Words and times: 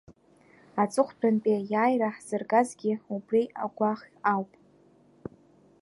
Аҵыхәтәантәи 0.81 1.57
Аиааира 1.59 2.15
ҳзыргазгьы 2.15 2.93
убри 3.15 3.43
агәаӷ 3.63 4.01
ауп. 4.33 4.51